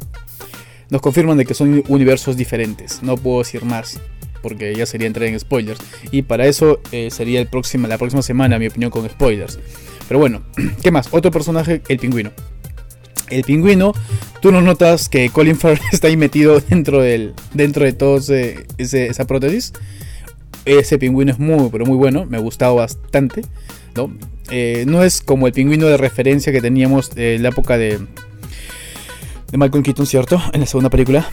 nos 0.89 1.01
confirman 1.01 1.37
de 1.37 1.45
que 1.45 1.53
son 1.53 1.83
universos 1.89 2.37
diferentes, 2.37 3.03
no 3.03 3.17
puedo 3.17 3.39
decir 3.39 3.65
más, 3.65 3.99
porque 4.41 4.73
ya 4.73 4.85
sería 4.85 5.07
entrar 5.07 5.27
en 5.27 5.37
spoilers. 5.37 5.81
Y 6.11 6.21
para 6.21 6.47
eso 6.47 6.79
eh, 6.93 7.09
sería 7.11 7.41
el 7.41 7.47
próximo, 7.47 7.87
la 7.87 7.97
próxima 7.97 8.21
semana, 8.21 8.57
mi 8.59 8.67
opinión, 8.67 8.91
con 8.91 9.07
spoilers. 9.09 9.59
Pero 10.11 10.19
bueno, 10.19 10.41
¿qué 10.83 10.91
más? 10.91 11.07
Otro 11.11 11.31
personaje, 11.31 11.81
el 11.87 11.97
pingüino. 11.97 12.31
El 13.29 13.45
pingüino, 13.45 13.93
tú 14.41 14.51
no 14.51 14.59
notas 14.59 15.07
que 15.07 15.29
Colin 15.29 15.55
Farrell 15.55 15.79
está 15.93 16.07
ahí 16.07 16.17
metido 16.17 16.59
dentro, 16.59 17.01
dentro 17.53 17.85
de 17.85 17.93
toda 17.93 18.19
esa 18.77 19.25
prótesis. 19.25 19.71
Ese 20.65 20.97
pingüino 20.97 21.31
es 21.31 21.39
muy, 21.39 21.69
pero 21.69 21.85
muy 21.85 21.95
bueno, 21.95 22.25
me 22.25 22.35
ha 22.35 22.41
gustado 22.41 22.75
bastante. 22.75 23.43
¿no? 23.95 24.13
Eh, 24.49 24.83
no 24.85 25.01
es 25.01 25.21
como 25.21 25.47
el 25.47 25.53
pingüino 25.53 25.87
de 25.87 25.95
referencia 25.95 26.51
que 26.51 26.59
teníamos 26.59 27.11
en 27.15 27.41
la 27.41 27.47
época 27.47 27.77
de, 27.77 27.97
de 29.49 29.57
Malcolm 29.57 29.81
Keaton, 29.81 30.07
¿cierto? 30.07 30.41
En 30.51 30.59
la 30.59 30.65
segunda 30.65 30.89
película. 30.89 31.25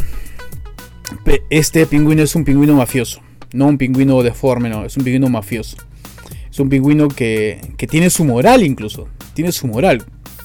Este 1.51 1.85
pingüino 1.85 2.23
es 2.23 2.37
un 2.37 2.45
pingüino 2.45 2.77
mafioso, 2.77 3.23
no 3.53 3.67
un 3.67 3.77
pingüino 3.77 4.23
deforme, 4.23 4.69
no, 4.69 4.85
es 4.85 4.97
un 4.97 5.03
pingüino 5.03 5.29
mafioso. 5.29 5.79
Un 6.59 6.69
pingüino 6.69 7.09
que, 7.09 7.61
tiene 7.89 8.11
su 8.11 8.25
moral 8.25 8.63
incluso. 8.63 9.09
Tiene 9.35 9.53
su 9.53 9.67
moral. 9.67 10.05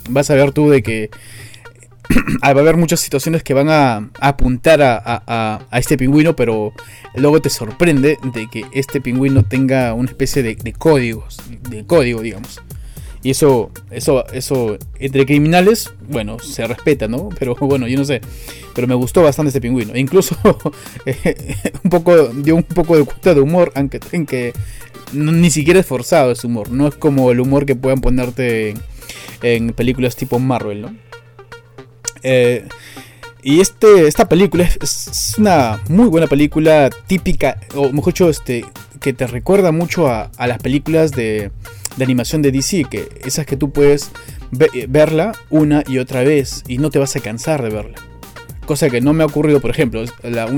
Vas 0.10 0.30
a 0.30 0.36
ver 0.36 0.52
tú 0.52 0.70
de 0.70 0.84
que 0.84 1.10
va 2.44 2.48
a 2.48 2.50
haber 2.50 2.78
muchas 2.78 3.00
situaciones 3.00 3.44
que 3.44 3.54
van 3.54 3.70
a, 3.70 4.10
apuntar 4.20 4.82
a, 4.82 5.66
este 5.72 5.98
pingüino, 5.98 6.36
pero 6.36 6.74
luego 7.16 7.42
te 7.42 7.50
sorprende 7.50 8.18
de 8.34 8.48
que 8.50 8.66
este 8.74 9.02
pingüino 9.02 9.44
tenga 9.44 9.94
una 9.94 10.10
especie 10.10 10.44
de, 10.44 10.56
de 10.56 10.74
códigos, 10.74 11.38
de 11.70 11.86
código, 11.86 12.22
digamos. 12.22 12.62
Y 13.24 13.30
eso, 13.30 13.72
eso, 13.90 14.28
eso, 14.34 14.78
entre 15.00 15.26
criminales, 15.26 15.94
bueno, 16.10 16.40
se 16.40 16.68
respeta, 16.68 17.08
¿no? 17.08 17.30
Pero 17.40 17.56
bueno, 17.62 17.88
yo 17.88 17.98
no 17.98 18.04
sé. 18.04 18.20
Pero 18.76 18.86
me 18.86 18.96
gustó 18.96 19.24
bastante 19.24 19.48
este 19.48 19.62
pingüino. 19.62 19.94
E 19.94 20.00
incluso 20.00 20.36
un 21.84 21.90
poco, 21.90 22.28
dio 22.28 22.56
un 22.56 22.64
poco 22.64 22.98
de 22.98 23.06
cuenta 23.06 23.34
de 23.34 23.40
humor, 23.40 23.72
aunque 23.76 24.02
en 24.12 24.26
que 24.26 24.52
ni 25.14 25.50
siquiera 25.50 25.80
es 25.80 25.86
forzado 25.86 26.32
ese 26.32 26.48
humor. 26.48 26.72
No 26.72 26.88
es 26.88 26.96
como 26.96 27.32
el 27.32 27.40
humor 27.40 27.66
que 27.66 27.76
puedan 27.76 28.02
ponerte 28.02 28.76
en, 29.42 29.74
películas 29.74 30.16
tipo 30.16 30.40
Marvel, 30.40 30.82
¿no? 30.82 30.96
Eh, 32.24 32.66
y 33.42 33.60
este, 33.60 34.08
esta 34.08 34.30
película 34.30 34.64
es, 34.64 35.36
una 35.38 35.82
muy 35.90 36.08
buena 36.08 36.28
película 36.28 36.90
típica, 37.08 37.60
o 37.76 37.92
mejor 37.92 38.14
dicho, 38.14 38.30
este, 38.30 38.66
que 39.02 39.12
te 39.12 39.28
recuerda 39.28 39.72
mucho 39.72 40.08
a 40.10 40.48
las 40.48 40.60
películas 40.60 41.12
de 41.12 41.52
de 41.98 42.04
animación 42.04 42.42
de 42.42 42.52
DC, 42.52 42.86
que 42.86 43.10
esas 43.26 43.46
que 43.46 43.58
tú 43.58 43.72
puedes 43.72 44.12
verla 44.52 45.34
una 45.50 45.84
y 45.88 45.98
otra 45.98 46.24
vez 46.24 46.64
y 46.68 46.78
no 46.78 46.90
te 46.90 47.00
vas 47.00 47.16
a 47.16 47.20
cansar 47.20 47.62
de 47.62 47.70
verla. 47.70 47.96
Cosa 48.66 48.90
que 48.90 49.02
no 49.02 49.14
me 49.14 49.24
ha 49.24 49.26
ocurrido, 49.26 49.60
por 49.60 49.72
ejemplo, 49.72 50.04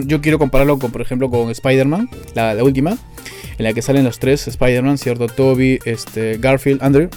yo 0.06 0.22
quiero 0.22 0.38
compararlo 0.38 0.78
con, 0.78 0.92
por 0.92 1.02
ejemplo, 1.02 1.30
con 1.30 1.50
Spider-Man, 1.50 2.10
la, 2.36 2.64
última, 2.64 2.98
en 3.58 3.64
la 3.64 3.74
que 3.74 3.82
salen 3.82 4.04
los 4.04 4.20
tres 4.20 4.48
Spider-Man, 4.48 4.98
¿cierto? 4.98 5.28
Toby, 5.28 5.80
este, 5.86 6.38
Garfield, 6.38 6.84
Andrew, 6.84 7.10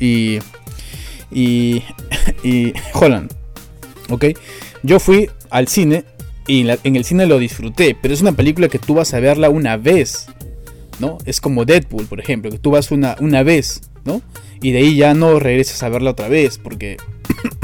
Y, 0.00 0.38
y, 1.30 1.82
y 2.44 2.72
Holland, 2.94 3.32
¿ok? 4.10 4.26
Yo 4.82 5.00
fui 5.00 5.30
al 5.50 5.68
cine 5.68 6.04
y 6.46 6.66
en 6.68 6.96
el 6.96 7.04
cine 7.04 7.26
lo 7.26 7.38
disfruté, 7.38 7.96
pero 8.00 8.14
es 8.14 8.22
una 8.22 8.32
película 8.32 8.68
que 8.68 8.78
tú 8.78 8.94
vas 8.94 9.12
a 9.14 9.20
verla 9.20 9.50
una 9.50 9.76
vez. 9.76 10.26
¿no? 10.98 11.18
Es 11.24 11.40
como 11.40 11.64
Deadpool, 11.64 12.06
por 12.06 12.20
ejemplo, 12.20 12.50
que 12.50 12.58
tú 12.58 12.70
vas 12.70 12.90
una, 12.90 13.16
una 13.20 13.42
vez, 13.42 13.82
¿no? 14.04 14.22
Y 14.60 14.72
de 14.72 14.78
ahí 14.78 14.96
ya 14.96 15.14
no 15.14 15.38
regresas 15.38 15.82
a 15.82 15.88
verla 15.88 16.10
otra 16.10 16.28
vez, 16.28 16.58
porque 16.58 16.96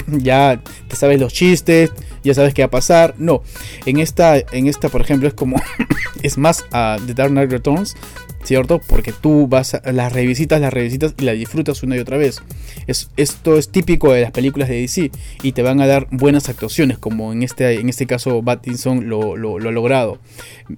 ya 0.18 0.60
te 0.88 0.96
sabes 0.96 1.20
los 1.20 1.32
chistes, 1.32 1.92
ya 2.22 2.34
sabes 2.34 2.54
qué 2.54 2.62
va 2.62 2.66
a 2.66 2.70
pasar. 2.70 3.14
No, 3.18 3.42
en 3.86 3.98
esta, 3.98 4.38
en 4.38 4.66
esta 4.66 4.88
por 4.88 5.00
ejemplo, 5.00 5.28
es 5.28 5.34
como, 5.34 5.60
es 6.22 6.38
más 6.38 6.64
a 6.72 6.98
The 7.06 7.14
Dark 7.14 7.30
Knight 7.30 7.50
Returns, 7.50 7.96
¿cierto? 8.44 8.80
Porque 8.86 9.12
tú 9.12 9.46
vas 9.48 9.74
a 9.74 9.92
las 9.92 10.12
revisitas, 10.12 10.60
las 10.60 10.72
revisitas 10.72 11.14
y 11.18 11.24
las 11.24 11.34
disfrutas 11.36 11.82
una 11.82 11.96
y 11.96 12.00
otra 12.00 12.16
vez. 12.16 12.42
Es, 12.86 13.10
esto 13.16 13.58
es 13.58 13.70
típico 13.70 14.12
de 14.12 14.22
las 14.22 14.30
películas 14.30 14.68
de 14.68 14.80
DC 14.80 15.10
y 15.42 15.52
te 15.52 15.62
van 15.62 15.80
a 15.80 15.86
dar 15.86 16.06
buenas 16.10 16.48
actuaciones, 16.48 16.98
como 16.98 17.32
en 17.32 17.42
este, 17.42 17.80
en 17.80 17.88
este 17.88 18.06
caso 18.06 18.42
Battinson 18.42 19.08
lo, 19.08 19.36
lo, 19.36 19.56
ha 19.56 19.72
logrado. 19.72 20.18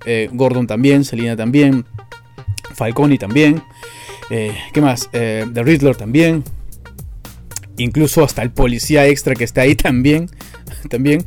Eh, 0.07 0.31
Gordon 0.33 0.67
también, 0.67 1.05
Selina 1.05 1.37
también. 1.37 1.85
Falconi 2.75 3.19
también. 3.19 3.63
Eh, 4.31 4.53
¿Qué 4.73 4.81
más? 4.81 5.09
Eh, 5.13 5.47
The 5.53 5.63
Riddler 5.63 5.97
también. 5.97 6.45
Incluso 7.79 8.25
hasta 8.25 8.43
el 8.43 8.51
policía 8.51 9.07
extra 9.07 9.35
que 9.35 9.45
está 9.45 9.63
ahí 9.63 9.75
también. 9.77 10.31
también. 10.89 11.25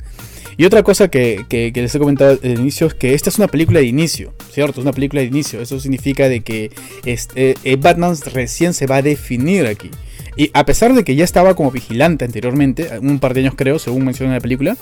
Y 0.58 0.66
otra 0.66 0.84
cosa 0.84 1.08
que, 1.08 1.46
les 1.74 1.96
he 1.96 2.00
comentado 2.00 2.38
al 2.44 2.60
inicio 2.60 2.88
es 2.88 2.94
que 2.94 3.14
esta 3.14 3.30
es 3.30 3.38
una 3.38 3.48
película 3.48 3.80
de 3.80 3.86
inicio, 3.86 4.34
¿cierto? 4.52 4.82
Es 4.82 4.84
una 4.84 4.92
película 4.92 5.22
de 5.22 5.28
inicio. 5.28 5.62
Eso 5.62 5.80
significa 5.80 6.28
de 6.28 6.42
que 6.42 6.70
este, 7.06 7.56
eh, 7.64 7.78
Batman 7.78 8.18
recién 8.34 8.74
se 8.74 8.86
va 8.86 8.98
a 8.98 9.02
definir 9.02 9.68
aquí. 9.68 9.90
Y 10.36 10.52
a 10.54 10.66
pesar 10.66 10.94
de 10.94 11.06
que 11.06 11.16
ya 11.16 11.24
estaba 11.24 11.56
como 11.56 11.72
vigilante 11.72 12.26
anteriormente, 12.26 12.90
un 13.00 13.20
par 13.20 13.34
de 13.34 13.42
años 13.42 13.56
creo, 13.56 13.80
según 13.80 14.04
menciona 14.04 14.32
en 14.32 14.36
la 14.36 14.42
película, 14.42 14.78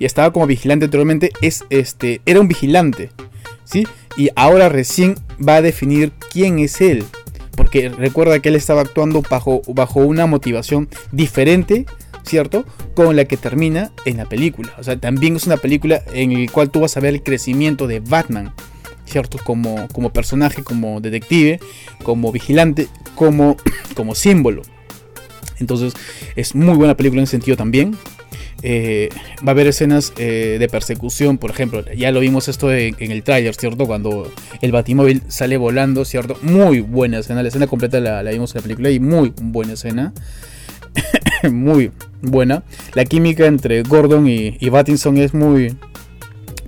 y 0.00 0.04
estaba 0.04 0.32
como 0.32 0.48
vigilante 0.48 0.86
anteriormente, 0.86 1.30
es, 1.40 1.64
este, 1.70 2.20
era 2.26 2.40
un 2.40 2.48
vigilante, 2.48 3.10
¿sí? 3.64 3.86
Y 4.16 4.30
ahora 4.34 4.68
recién 4.68 5.14
va 5.40 5.56
a 5.56 5.62
definir 5.62 6.12
quién 6.32 6.58
es 6.58 6.80
él. 6.80 7.04
Porque 7.60 7.90
recuerda 7.90 8.40
que 8.40 8.48
él 8.48 8.56
estaba 8.56 8.80
actuando 8.80 9.20
bajo, 9.20 9.60
bajo 9.68 10.00
una 10.00 10.24
motivación 10.24 10.88
diferente, 11.12 11.84
¿cierto? 12.22 12.64
Con 12.94 13.16
la 13.16 13.26
que 13.26 13.36
termina 13.36 13.92
en 14.06 14.16
la 14.16 14.24
película. 14.24 14.72
O 14.78 14.82
sea, 14.82 14.98
también 14.98 15.36
es 15.36 15.46
una 15.46 15.58
película 15.58 16.02
en 16.14 16.46
la 16.46 16.50
cual 16.50 16.70
tú 16.70 16.80
vas 16.80 16.96
a 16.96 17.00
ver 17.00 17.12
el 17.12 17.22
crecimiento 17.22 17.86
de 17.86 18.00
Batman, 18.00 18.54
¿cierto? 19.04 19.36
Como, 19.44 19.88
como 19.88 20.10
personaje, 20.10 20.64
como 20.64 21.02
detective, 21.02 21.60
como 22.02 22.32
vigilante, 22.32 22.88
como, 23.14 23.58
como 23.94 24.14
símbolo. 24.14 24.62
Entonces, 25.58 25.92
es 26.36 26.54
muy 26.54 26.76
buena 26.76 26.96
película 26.96 27.20
en 27.20 27.24
ese 27.24 27.32
sentido 27.32 27.58
también. 27.58 27.94
Eh, 28.62 29.08
va 29.38 29.48
a 29.48 29.50
haber 29.52 29.68
escenas 29.68 30.12
eh, 30.18 30.56
de 30.58 30.68
persecución, 30.68 31.38
por 31.38 31.50
ejemplo, 31.50 31.82
ya 31.96 32.10
lo 32.10 32.20
vimos 32.20 32.48
esto 32.48 32.70
en, 32.72 32.94
el 32.98 33.22
tráiler, 33.22 33.54
¿cierto? 33.54 33.86
Cuando 33.86 34.30
el 34.60 34.72
batimóvil 34.72 35.22
sale 35.28 35.56
volando, 35.56 36.04
¿cierto? 36.04 36.36
Muy 36.42 36.80
buena 36.80 37.18
escena, 37.20 37.42
la 37.42 37.48
escena 37.48 37.66
completa 37.66 38.00
la, 38.00 38.22
vimos 38.30 38.54
en 38.54 38.58
la 38.58 38.62
película 38.62 38.90
y 38.90 39.00
muy 39.00 39.32
buena 39.40 39.72
escena. 39.72 40.12
muy 41.50 41.90
buena. 42.20 42.64
La 42.94 43.04
química 43.04 43.46
entre 43.46 43.82
Gordon 43.82 44.28
y, 44.28 44.56
y 44.60 44.68
Battinson 44.68 45.16
es 45.16 45.32
muy, 45.32 45.76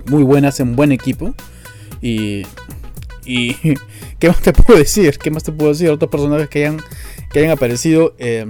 muy 0.07 0.23
buena, 0.23 0.47
hacen 0.49 0.75
buen 0.75 0.91
equipo. 0.91 1.35
Y, 2.01 2.43
y 3.25 3.55
¿qué 4.19 4.27
más 4.27 4.41
te 4.41 4.53
puedo 4.53 4.79
decir? 4.79 5.17
¿Qué 5.17 5.31
más 5.31 5.43
te 5.43 5.51
puedo 5.51 5.71
decir? 5.71 5.89
Otros 5.89 6.09
personajes 6.09 6.49
que 6.49 6.65
hayan, 6.65 6.81
que 7.31 7.39
hayan 7.39 7.51
aparecido. 7.51 8.15
Eh, 8.17 8.47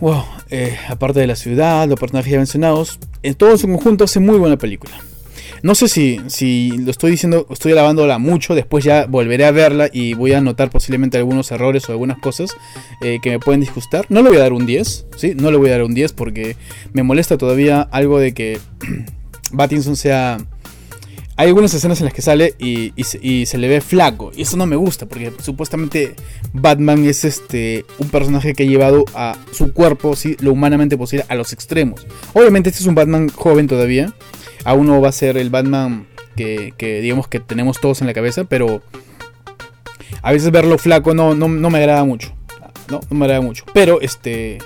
wow, 0.00 0.24
eh, 0.52 0.76
aparte 0.88 1.18
de 1.18 1.26
la 1.26 1.34
ciudad, 1.34 1.88
los 1.88 1.98
personajes 1.98 2.30
ya 2.30 2.38
mencionados, 2.38 2.98
en 3.22 3.34
todo 3.34 3.56
su 3.56 3.66
conjunto 3.66 4.04
hace 4.04 4.20
muy 4.20 4.38
buena 4.38 4.58
película. 4.58 4.92
No 5.62 5.74
sé 5.74 5.88
si, 5.88 6.20
si 6.26 6.72
lo 6.72 6.90
estoy 6.90 7.12
diciendo, 7.12 7.46
estoy 7.48 7.72
alabándola 7.72 8.18
mucho, 8.18 8.54
después 8.54 8.84
ya 8.84 9.06
volveré 9.06 9.46
a 9.46 9.50
verla 9.50 9.88
y 9.90 10.12
voy 10.14 10.32
a 10.32 10.40
notar 10.40 10.70
posiblemente 10.70 11.16
algunos 11.16 11.50
errores 11.52 11.88
o 11.88 11.92
algunas 11.92 12.18
cosas 12.18 12.50
eh, 13.00 13.18
que 13.22 13.30
me 13.30 13.38
pueden 13.38 13.60
disgustar. 13.60 14.04
No 14.08 14.22
le 14.22 14.28
voy 14.28 14.38
a 14.38 14.42
dar 14.42 14.52
un 14.52 14.66
10, 14.66 15.06
¿sí? 15.16 15.34
No 15.36 15.50
le 15.50 15.56
voy 15.56 15.70
a 15.70 15.72
dar 15.72 15.84
un 15.84 15.94
10 15.94 16.12
porque 16.12 16.56
me 16.92 17.02
molesta 17.02 17.38
todavía 17.38 17.80
algo 17.80 18.18
de 18.18 18.34
que 18.34 18.58
Battinson 19.52 19.96
sea 19.96 20.38
hay 21.36 21.48
algunas 21.48 21.72
escenas 21.72 22.00
en 22.00 22.04
las 22.04 22.14
que 22.14 22.22
sale 22.22 22.54
y, 22.58 22.92
se, 23.04 23.58
le 23.58 23.68
ve 23.68 23.80
flaco. 23.80 24.32
Y 24.36 24.42
eso 24.42 24.56
no 24.56 24.66
me 24.66 24.76
gusta, 24.76 25.06
porque 25.06 25.32
supuestamente 25.40 26.14
Batman 26.52 27.04
es 27.04 27.24
este 27.24 27.86
un 27.98 28.08
personaje 28.08 28.54
que 28.54 28.64
ha 28.64 28.66
llevado 28.66 29.04
a 29.14 29.36
su 29.52 29.72
cuerpo, 29.72 30.14
lo 30.40 30.52
humanamente 30.52 30.96
posible, 30.98 31.24
a 31.28 31.34
los 31.34 31.52
extremos. 31.52 32.06
Obviamente 32.34 32.68
este 32.68 32.80
es 32.80 32.86
un 32.86 32.94
Batman 32.94 33.28
joven 33.30 33.66
todavía. 33.66 34.12
Aún 34.64 34.86
no 34.86 35.00
va 35.00 35.08
a 35.08 35.12
ser 35.12 35.36
el 35.38 35.50
Batman 35.50 36.06
que, 36.36 37.00
digamos 37.02 37.28
que 37.28 37.40
tenemos 37.40 37.80
todos 37.80 38.00
en 38.00 38.06
la 38.06 38.14
cabeza, 38.14 38.44
pero 38.44 38.82
a 40.20 40.32
veces 40.32 40.50
verlo 40.50 40.78
flaco 40.78 41.14
no, 41.14 41.34
no, 41.34 41.48
no 41.48 41.70
me 41.70 41.78
agrada 41.78 42.04
mucho. 42.04 42.34
No, 42.90 43.00
no 43.08 43.16
me 43.16 43.24
agrada 43.24 43.40
mucho. 43.40 43.64
Pero 43.72 44.00
este 44.02 44.58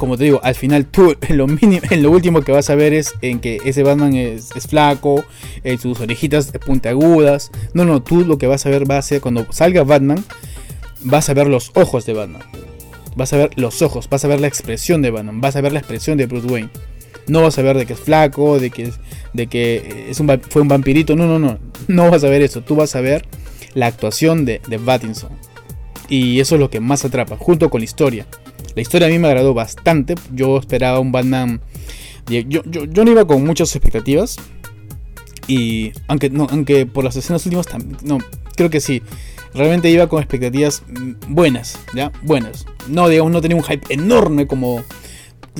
como 0.00 0.16
te 0.16 0.24
digo, 0.24 0.40
al 0.42 0.54
final 0.54 0.86
tú 0.86 1.14
en 1.28 1.36
lo, 1.36 1.46
mínimo, 1.46 1.82
en 1.90 2.02
lo 2.02 2.10
último 2.10 2.40
que 2.40 2.52
vas 2.52 2.70
a 2.70 2.74
ver 2.74 2.94
es 2.94 3.12
en 3.20 3.38
que 3.38 3.58
ese 3.66 3.82
Batman 3.82 4.14
es, 4.14 4.48
flaco, 4.66 5.22
en 5.62 5.78
sus 5.78 6.00
orejitas 6.00 6.50
puntiagudas. 6.64 7.50
No, 7.74 7.84
no, 7.84 8.02
tú 8.02 8.24
lo 8.24 8.38
que 8.38 8.46
vas 8.46 8.64
a 8.64 8.70
ver 8.70 8.90
va 8.90 8.96
a 8.96 9.02
ser 9.02 9.20
cuando 9.20 9.46
salga 9.52 9.84
Batman, 9.84 10.24
vas 11.02 11.28
a 11.28 11.34
ver 11.34 11.48
los 11.48 11.70
ojos 11.74 12.06
de 12.06 12.14
Batman. 12.14 12.40
Vas 13.14 13.34
a 13.34 13.36
ver 13.36 13.50
los 13.56 13.82
ojos, 13.82 14.08
vas 14.08 14.24
a 14.24 14.28
ver 14.28 14.40
la 14.40 14.46
expresión 14.46 15.02
de 15.02 15.10
Batman, 15.10 15.42
vas 15.42 15.56
a 15.56 15.60
ver 15.60 15.72
la 15.72 15.80
expresión 15.80 16.16
de 16.16 16.24
Bruce 16.24 16.46
Wayne. 16.46 16.70
No 17.26 17.42
vas 17.42 17.58
a 17.58 17.62
ver 17.62 17.76
de 17.76 17.84
que 17.84 17.92
es 17.92 18.00
flaco, 18.00 18.58
de 18.58 18.70
que, 18.70 18.90
de 19.34 19.46
que 19.48 20.06
es 20.08 20.18
un, 20.18 20.40
fue 20.48 20.62
un 20.62 20.68
vampirito. 20.68 21.14
No, 21.14 21.26
no, 21.26 21.38
no. 21.38 21.58
No 21.88 22.10
vas 22.10 22.24
a 22.24 22.28
ver 22.30 22.40
eso. 22.40 22.62
Tú 22.62 22.74
vas 22.74 22.96
a 22.96 23.02
ver 23.02 23.26
la 23.74 23.86
actuación 23.86 24.46
de, 24.46 24.62
de 24.66 24.78
Battinson. 24.78 25.30
Y 26.08 26.40
eso 26.40 26.54
es 26.54 26.60
lo 26.60 26.70
que 26.70 26.80
más 26.80 27.04
atrapa, 27.04 27.36
junto 27.36 27.68
con 27.68 27.82
la 27.82 27.84
historia. 27.84 28.26
La 28.74 28.82
historia 28.82 29.08
a 29.08 29.10
mí 29.10 29.18
me 29.18 29.28
agradó 29.28 29.54
bastante. 29.54 30.14
Yo 30.32 30.58
esperaba 30.58 31.00
un 31.00 31.12
Batman. 31.12 31.60
Yo, 32.28 32.62
yo, 32.64 33.04
no 33.04 33.10
iba 33.10 33.26
con 33.26 33.44
muchas 33.44 33.74
expectativas. 33.74 34.36
Y 35.48 35.92
aunque, 36.06 36.30
no, 36.30 36.46
aunque 36.50 36.86
por 36.86 37.04
las 37.04 37.16
escenas 37.16 37.44
últimas, 37.46 37.66
no, 38.02 38.18
creo 38.56 38.70
que 38.70 38.80
sí. 38.80 39.02
Realmente 39.52 39.90
iba 39.90 40.08
con 40.08 40.20
expectativas 40.20 40.84
mm, 40.86 41.34
buenas, 41.34 41.78
¿ya? 41.92 42.12
Buenas. 42.22 42.66
No, 42.86 43.08
digamos, 43.08 43.32
no 43.32 43.40
tenía 43.40 43.56
un 43.56 43.64
hype 43.64 43.92
enorme 43.92 44.46
como 44.46 44.84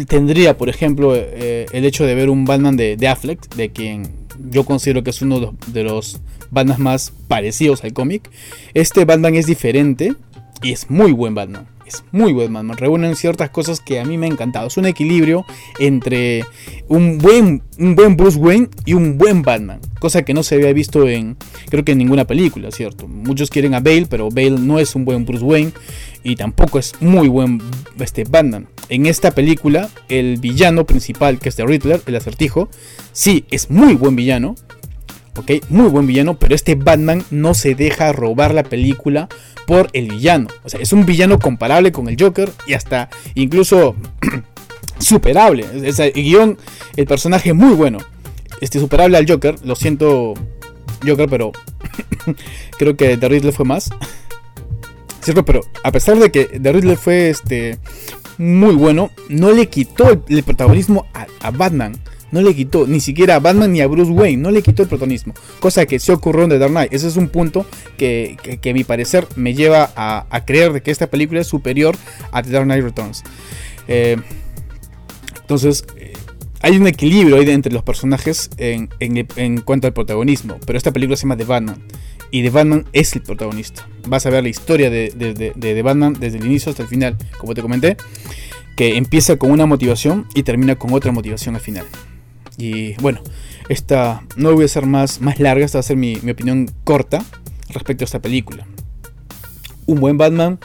tendría, 0.07 0.57
por 0.57 0.69
ejemplo, 0.69 1.15
eh, 1.17 1.67
el 1.73 1.85
hecho 1.85 2.07
de 2.07 2.15
ver 2.15 2.31
un 2.31 2.45
Batman 2.45 2.77
de, 2.77 2.97
de, 2.97 3.09
Affleck, 3.09 3.53
de 3.57 3.71
quien 3.71 4.13
yo 4.49 4.65
considero 4.65 5.03
que 5.03 5.11
es 5.11 5.21
uno 5.23 5.55
de 5.67 5.83
los, 5.83 6.13
de 6.13 6.21
Batman 6.53 6.83
más 6.83 7.13
parecidos 7.27 7.83
al 7.83 7.93
cómic. 7.93 8.31
Este 8.75 9.05
Batman 9.05 9.35
es 9.35 9.47
diferente 9.47 10.15
y 10.63 10.71
es 10.71 10.89
muy 10.89 11.11
buen 11.11 11.35
Batman 11.35 11.67
Muy 12.13 12.33
buen 12.33 12.53
Batman. 12.53 12.77
Reúnen 12.77 13.17
ciertas 13.17 13.51
cosas 13.51 13.81
que 13.81 14.01
a 14.01 14.05
mí 14.05 14.19
me 14.19 14.27
ha 14.27 14.31
encantado. 14.31 14.67
Es 14.67 14.77
un 14.77 14.87
equilibrio 14.87 15.45
entre 15.79 16.45
un 16.89 17.19
buen, 17.19 17.63
un 17.79 17.95
buen 17.95 18.17
Bruce 18.17 18.39
Wayne 18.39 18.69
y 18.85 18.95
un 18.95 19.19
buen 19.19 19.43
Batman. 19.43 19.81
Cosa 19.99 20.23
que 20.23 20.35
no 20.35 20.43
se 20.43 20.57
había 20.57 20.73
visto 20.73 21.09
en, 21.09 21.37
creo 21.69 21.85
que 21.85 21.93
en 21.93 21.99
ninguna 21.99 22.27
película, 22.27 22.71
¿cierto? 22.71 23.07
Muchos 23.07 23.51
quieren 23.51 23.75
a 23.75 23.81
Bale, 23.81 24.07
pero 24.09 24.31
Bale 24.31 24.59
no 24.59 24.79
es 24.79 24.95
un 24.95 25.05
buen 25.05 25.25
Bruce 25.25 25.45
Wayne 25.45 25.73
y 26.23 26.37
tampoco 26.37 26.79
es 26.79 26.95
muy 27.01 27.29
buen 27.29 27.61
este, 27.99 28.25
Batman. 28.25 28.69
En 28.89 29.07
esta 29.07 29.31
película, 29.31 29.89
el 30.09 30.39
villano 30.39 30.85
principal, 30.85 31.39
que 31.39 31.49
es 31.49 31.57
The 31.57 31.67
Riddler, 31.67 32.03
el 32.07 32.17
acertijo, 32.17 32.69
sí, 33.13 33.45
es 33.51 33.71
muy 33.71 33.95
buen 33.95 34.17
villano. 34.17 34.55
¿Ok? 35.41 35.53
Muy 35.71 35.89
buen 35.89 36.07
villano, 36.07 36.39
pero 36.39 36.55
este 36.55 36.75
Batman 36.75 37.25
no 37.31 37.55
se 37.55 37.75
deja 37.75 38.13
robar 38.13 38.53
la 38.53 38.63
película 38.63 39.27
por 39.67 39.89
el 39.95 40.09
villano. 40.11 40.49
O 40.65 40.69
sea, 40.69 40.81
es 40.81 40.93
un 40.93 41.07
villano 41.07 41.39
comparable 41.39 41.93
con 41.93 42.11
el 42.11 42.17
Joker 42.21 42.53
y 42.67 42.75
hasta 42.75 43.09
incluso 43.35 43.97
superable. 44.99 45.65
el 45.73 46.13
guion, 46.13 46.59
el 46.95 47.07
personaje 47.07 47.55
muy 47.55 47.75
bueno. 47.75 47.99
Este 48.61 48.79
superable 48.79 49.17
al 49.17 49.27
Joker, 49.27 49.55
lo 49.65 49.75
siento 49.77 50.35
Joker, 51.07 51.27
pero 51.31 51.53
creo 52.79 52.95
que 52.95 53.17
The 53.17 53.29
Riddler 53.31 53.55
fue 53.55 53.65
más. 53.65 53.89
¿Cierto? 55.23 55.43
Pero 55.47 55.63
a 55.83 55.91
pesar 55.91 56.19
de 56.19 56.31
que 56.31 56.45
The 56.45 56.71
Riddler 56.71 56.99
fue 56.99 57.31
este 57.31 57.79
muy 58.37 58.75
bueno, 58.75 59.11
no 59.31 59.53
le 59.53 59.69
quitó 59.69 60.11
el, 60.11 60.43
protagonismo 60.43 61.07
a, 61.15 61.51
Batman. 61.51 61.99
No 62.33 62.43
le 62.43 62.55
quitó 62.55 62.87
ni 62.87 63.01
siquiera 63.01 63.37
a 63.37 63.41
Batman 63.41 63.73
ni 63.73 63.81
a 63.81 63.87
Bruce 63.87 64.11
Wayne. 64.11 64.43
No 64.43 64.51
le 64.51 64.63
quitó 64.63 64.83
el 64.83 64.89
protagonismo. 64.89 65.35
Cosa 65.59 65.87
que 65.87 65.99
se 65.99 66.13
ocurrió 66.13 66.45
en 66.45 66.51
The 66.51 66.59
Dark 66.59 66.73
Knight. 66.73 66.93
Ese 66.93 67.09
es 67.09 67.17
un 67.17 67.29
punto 67.29 67.67
que, 67.97 68.37
a 68.65 68.73
mi 68.73 68.85
parecer 68.85 69.27
me 69.37 69.55
lleva 69.55 69.91
a, 69.97 70.45
creer 70.45 70.73
de 70.73 70.83
que 70.83 70.91
esta 70.91 71.09
película 71.09 71.41
es 71.41 71.47
superior 71.47 71.97
a 72.33 72.43
The 72.43 72.51
Dark 72.51 72.65
Knight 72.65 72.85
Returns. 72.85 73.25
Eh, 73.89 74.17
entonces, 75.41 75.85
eh, 75.97 76.13
hay 76.63 76.77
un 76.77 76.87
equilibrio 76.87 77.37
ahí 77.37 77.49
entre 77.51 77.73
los 77.73 77.83
personajes 77.83 78.51
en, 78.59 78.89
en, 79.01 79.61
cuanto 79.63 79.87
al 79.87 79.93
protagonismo. 79.93 80.59
Pero 80.67 80.77
esta 80.77 80.93
película 80.93 81.17
se 81.17 81.23
llama 81.23 81.37
The 81.37 81.45
Batman 81.45 81.83
y 82.31 82.43
The 82.43 82.51
Batman 82.51 82.87
es 82.93 83.15
el 83.15 83.23
protagonista. 83.23 83.89
Vas 84.07 84.27
a 84.27 84.31
ver 84.31 84.43
la 84.43 84.49
historia 84.49 84.91
de, 84.91 85.11
de, 85.11 85.53
The 85.55 85.83
Batman 85.83 86.17
desde 86.19 86.39
el 86.39 86.47
inicio 86.47 86.71
hasta 86.71 86.83
el 86.83 86.89
final, 86.89 87.17
como 87.39 87.55
te 87.55 87.63
comenté, 87.63 87.97
que 88.77 88.97
empieza 88.97 89.37
con 89.37 89.51
una 89.51 89.67
motivación 89.67 90.27
y 90.35 90.43
termina 90.43 90.77
con 90.77 90.93
otra 90.93 91.13
motivación 91.13 91.55
al 91.55 91.61
final. 91.61 91.87
Y 92.61 92.95
bueno, 93.01 93.21
esta 93.69 94.23
no 94.37 94.53
voy 94.53 94.65
a 94.65 94.69
ser 94.69 94.87
más, 94.87 95.21
más 95.21 95.41
larga, 95.41 95.65
esta 95.65 95.79
va 95.79 95.81
a 95.81 95.85
ser 95.85 95.97
mi, 95.97 96.17
mi 96.23 96.33
opinión 96.33 96.71
corta 96.85 97.25
respecto 97.71 98.05
a 98.05 98.07
esta 98.07 98.21
película. 98.21 98.67
Un 99.87 100.01
buen 100.01 100.19
Batman 100.19 100.59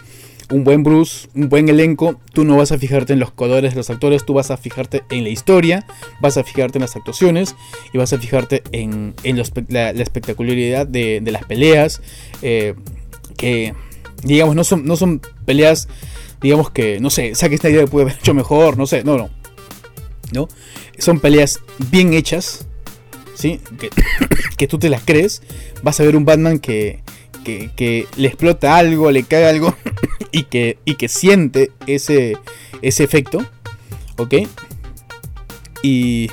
un 0.52 0.64
buen 0.64 0.84
Bruce, 0.84 1.28
un 1.34 1.50
buen 1.50 1.70
elenco, 1.70 2.20
tú 2.34 2.46
no 2.46 2.58
vas 2.58 2.72
a 2.72 2.78
fijarte 2.78 3.14
en 3.14 3.20
los 3.20 3.32
colores 3.32 3.72
de 3.74 3.78
los 3.78 3.90
actores, 3.90 4.26
tú 4.26 4.34
vas 4.34 4.52
a 4.52 4.58
fijarte 4.58 5.04
en 5.10 5.24
la 5.24 5.30
historia, 5.30 5.86
vas 6.22 6.38
a 6.38 6.44
fijarte 6.44 6.78
en 6.78 6.82
las 6.82 6.96
actuaciones 6.96 7.56
y 7.94 7.98
vas 7.98 8.14
a 8.14 8.18
fijarte 8.18 8.64
en, 8.72 9.16
la, 9.70 9.90
espectacularidad 9.92 10.86
de, 10.86 11.22
las 11.26 11.46
peleas, 11.46 12.02
eh, 12.42 12.76
que 13.38 13.74
digamos 14.24 14.56
no 14.56 14.64
son, 14.64 14.86
no 14.86 14.96
son 14.96 15.22
peleas, 15.46 15.88
digamos 16.42 16.70
que, 16.70 17.00
no 17.00 17.10
sé, 17.10 17.34
Zack 17.36 17.58
Snyder 17.58 17.88
puede 17.88 18.06
haber 18.06 18.20
hecho 18.20 18.34
mejor, 18.34 18.78
no 18.78 18.86
sé, 18.86 19.04
no, 19.04 19.18
no, 19.18 19.30
no, 20.32 20.48
son 21.00 21.20
peleas 21.20 21.60
bien 21.90 22.14
hechas, 22.14 22.66
¿sí? 23.36 23.60
Que, 24.58 24.68
tú 24.68 24.80
te 24.80 24.90
las 24.90 25.04
crees, 25.04 25.42
vas 25.84 26.00
a 26.00 26.04
ver 26.04 26.16
un 26.16 26.24
Batman 26.24 26.60
que 26.60 27.04
que, 27.46 28.08
le 28.18 28.28
explota 28.28 28.76
algo, 28.78 29.12
le 29.12 29.24
cae 29.24 29.46
algo 29.46 29.76
y 30.32 30.44
que, 30.44 30.78
y 30.86 30.96
que 30.96 31.08
siente 31.08 31.72
ese, 31.88 32.38
ese 32.82 33.04
efecto. 33.04 33.46
¿Ok? 34.18 34.34
Y, 35.84 36.30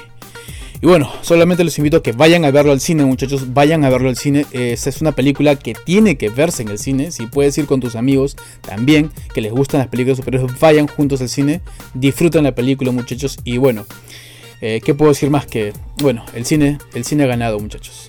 y 0.80 0.86
bueno, 0.86 1.10
solamente 1.20 1.64
les 1.64 1.76
invito 1.78 1.98
a 1.98 2.02
que 2.02 2.12
vayan 2.12 2.44
a 2.44 2.50
verlo 2.50 2.72
al 2.72 2.80
cine, 2.80 3.04
muchachos. 3.04 3.52
Vayan 3.52 3.84
a 3.84 3.90
verlo 3.90 4.08
al 4.08 4.16
cine. 4.16 4.46
Esta 4.52 4.88
es 4.88 5.00
una 5.00 5.12
película 5.12 5.56
que 5.56 5.74
tiene 5.74 6.16
que 6.16 6.28
verse 6.28 6.62
en 6.62 6.68
el 6.68 6.78
cine. 6.78 7.10
Si 7.10 7.26
puedes 7.26 7.56
ir 7.58 7.66
con 7.66 7.80
tus 7.80 7.96
amigos 7.96 8.36
también, 8.62 9.10
que 9.34 9.40
les 9.40 9.52
gustan 9.52 9.80
las 9.80 9.88
películas 9.88 10.18
superiores, 10.18 10.58
vayan 10.58 10.86
juntos 10.86 11.20
al 11.20 11.28
cine. 11.28 11.60
Disfruten 11.94 12.44
la 12.44 12.54
película, 12.54 12.92
muchachos. 12.92 13.38
Y 13.44 13.58
bueno, 13.58 13.84
eh, 14.62 14.80
¿qué 14.82 14.94
puedo 14.94 15.10
decir 15.10 15.28
más 15.28 15.46
que, 15.46 15.72
bueno, 16.00 16.24
el 16.34 16.46
cine, 16.46 16.78
el 16.94 17.04
cine 17.04 17.24
ha 17.24 17.26
ganado, 17.26 17.58
muchachos. 17.58 18.08